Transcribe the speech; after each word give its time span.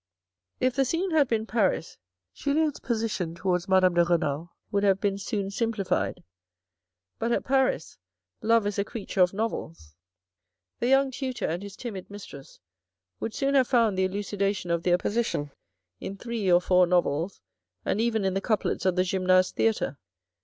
If 0.59 0.73
the 0.75 0.83
scene 0.83 1.11
had 1.11 1.27
been 1.27 1.45
Paris, 1.45 1.99
Julien's 2.33 2.79
position 2.79 3.35
towards 3.35 3.67
Madame 3.69 3.93
de 3.93 4.03
Renal 4.03 4.51
would 4.71 4.81
have 4.81 4.99
been 4.99 5.19
soon 5.19 5.51
simplified. 5.51 6.23
But 7.19 7.31
at 7.31 7.43
Paris, 7.43 7.99
love 8.41 8.65
is 8.65 8.79
a 8.79 8.83
creature 8.83 9.21
of 9.21 9.31
novels. 9.31 9.93
The 10.79 10.87
young 10.87 11.11
tutor 11.11 11.45
and 11.45 11.61
his 11.61 11.75
timid 11.75 12.09
mistress 12.09 12.59
would 13.19 13.35
soon 13.35 13.53
have 13.53 13.67
found 13.67 13.95
the 13.95 14.05
elucidation 14.05 14.71
of 14.71 14.81
their 14.81 14.97
position 14.97 15.51
in 15.99 16.17
three 16.17 16.51
or 16.51 16.61
four 16.61 16.87
novels, 16.87 17.39
and 17.85 18.01
even 18.01 18.25
in 18.25 18.33
the 18.33 18.41
couplets 18.41 18.87
of 18.87 18.95
the 18.95 19.03
Gymnase 19.03 19.51
Theatre. 19.51 19.99